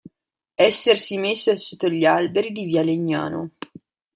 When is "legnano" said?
2.81-3.51